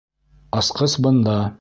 Асҡыс 0.63 0.97
бында. 1.07 1.41